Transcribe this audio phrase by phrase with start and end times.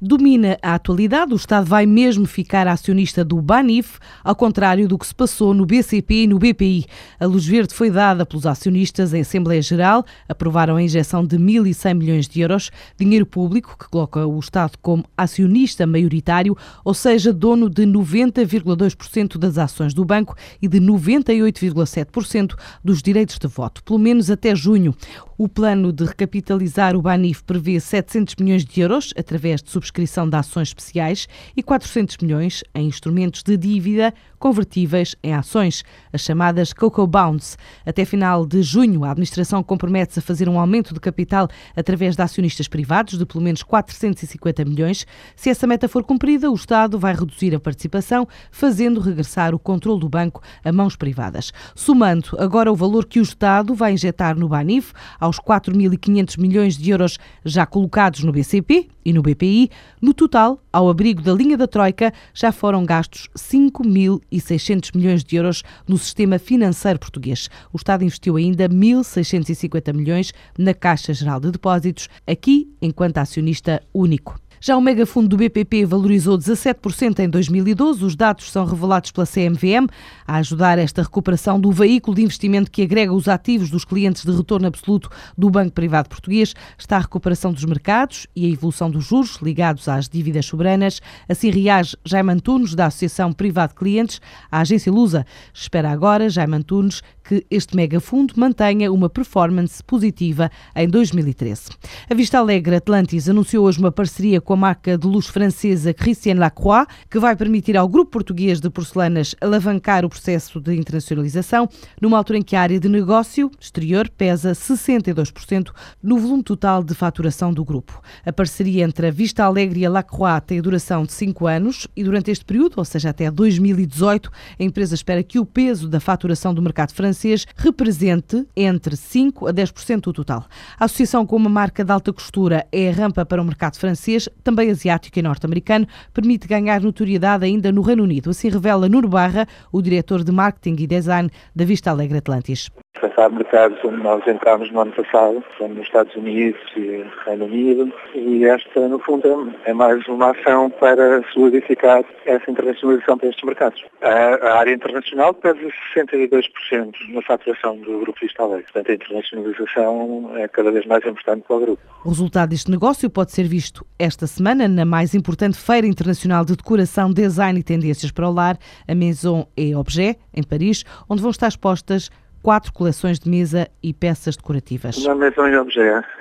[0.00, 1.32] domina a atualidade.
[1.32, 5.66] O Estado vai mesmo ficar acionista do Banif, ao contrário do que se passou no
[5.66, 6.86] BCP e no BPI.
[7.18, 11.94] A luz verde foi dada pelos acionistas em Assembleia Geral, aprovaram a injeção de 1.100
[11.94, 17.68] milhões de euros, dinheiro público que coloca o Estado como acionista maioritário, ou seja, dono
[17.68, 22.54] de 90,2% das ações do banco e de 98,7%
[22.84, 24.94] dos direitos de voto, pelo menos até junho.
[25.40, 30.34] O plano de recapitalizar o Banif prevê 700 milhões de euros através de subscrição de
[30.34, 37.06] ações especiais e 400 milhões em instrumentos de dívida convertíveis em ações, as chamadas Cocoa
[37.06, 37.58] Bonds.
[37.84, 42.22] Até final de junho, a administração compromete-se a fazer um aumento de capital através de
[42.22, 45.06] acionistas privados de pelo menos 450 milhões.
[45.36, 50.00] Se essa meta for cumprida, o Estado vai reduzir a participação, fazendo regressar o controle
[50.00, 51.52] do banco a mãos privadas.
[51.74, 54.92] Somando agora o valor que o Estado vai injetar no Banif,
[55.28, 59.70] aos 4.500 milhões de euros já colocados no BCP e no BPI,
[60.02, 65.62] no total, ao abrigo da linha da Troika, já foram gastos 5.600 milhões de euros
[65.86, 67.48] no sistema financeiro português.
[67.72, 74.38] O Estado investiu ainda 1.650 milhões na Caixa Geral de Depósitos, aqui enquanto acionista único.
[74.60, 78.04] Já o megafundo do BPP valorizou 17% em 2012.
[78.04, 79.86] Os dados são revelados pela CMVM
[80.26, 84.32] a ajudar esta recuperação do veículo de investimento que agrega os ativos dos clientes de
[84.32, 86.54] retorno absoluto do Banco Privado Português.
[86.76, 91.00] Está a recuperação dos mercados e a evolução dos juros ligados às dívidas soberanas.
[91.28, 94.20] Assim reage Jaime Antunes, da Associação Privado Clientes.
[94.50, 100.88] A agência Lusa espera agora, Jaime Antunes, que este megafundo mantenha uma performance positiva em
[100.88, 101.64] 2013.
[102.08, 106.36] A Vista Alegre Atlantis anunciou hoje uma parceria com a marca de luz francesa Christian
[106.36, 111.68] Lacroix, que vai permitir ao grupo português de porcelanas alavancar o processo de internacionalização,
[112.00, 115.70] numa altura em que a área de negócio exterior pesa 62%
[116.02, 118.00] no volume total de faturação do grupo.
[118.24, 122.02] A parceria entre a Vista Alegre e a Lacroix tem duração de 5 anos e
[122.02, 126.54] durante este período, ou seja, até 2018, a empresa espera que o peso da faturação
[126.54, 127.17] do mercado francês
[127.56, 130.46] represente entre 5 a 10% do total.
[130.78, 134.28] A associação com uma marca de alta costura é a rampa para o mercado francês,
[134.44, 138.30] também asiático e norte-americano, permite ganhar notoriedade ainda no Reino Unido.
[138.30, 142.70] Assim revela Nuno Barra, o diretor de marketing e design da Vista Alegre Atlantis.
[143.00, 147.92] Passar mercados onde nós entramos no ano passado, são nos Estados Unidos e Reino Unido,
[148.14, 153.84] e esta, no fundo, é mais uma ação para solidificar essa internacionalização para estes mercados.
[154.02, 155.60] A, área internacional pesa
[155.94, 158.64] 62% na faturação do Grupo Vista Alegre.
[158.64, 161.82] Portanto, a internacionalização é cada vez mais importante para o grupo.
[162.04, 166.56] O resultado deste negócio pode ser visto esta semana na mais importante Feira Internacional de
[166.56, 171.30] Decoração, Design e Tendências para o Lar, a Maison et Objet, em Paris, onde vão
[171.30, 172.10] estar expostas
[172.42, 174.96] quatro coleções de mesa e peças decorativas.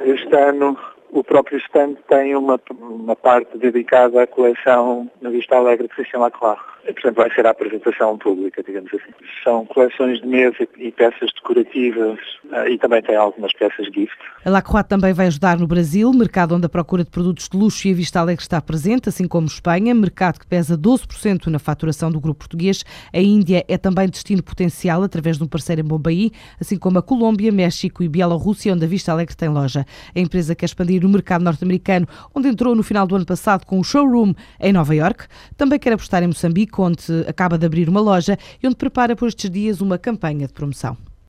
[0.02, 0.78] Este ano
[1.20, 6.20] o próprio stand tem uma, uma parte dedicada à coleção na Vista Alegre de Christian
[6.20, 6.60] Lacroix.
[6.94, 9.12] Portanto, vai ser a apresentação pública, digamos assim.
[9.44, 14.16] São coleções de mesa e peças decorativas uh, e também tem algumas peças gift.
[14.46, 17.88] A Lacroix também vai ajudar no Brasil, mercado onde a procura de produtos de luxo
[17.88, 22.10] e a Vista Alegre está presente, assim como Espanha, mercado que pesa 12% na faturação
[22.10, 22.86] do grupo português.
[23.14, 27.04] A Índia é também destino potencial através de um parceiro em Bombaí, assim como a
[27.04, 29.86] Colômbia, México e Bielorrússia, onde a Vista Alegre tem loja.
[30.16, 33.80] A empresa quer expandir no mercado norte-americano, onde entrou no final do ano passado com
[33.80, 35.26] um showroom em Nova York.
[35.56, 39.28] Também quer apostar em Moçambique, onde acaba de abrir uma loja e onde prepara por
[39.28, 40.98] estes dias uma campanha de promoção.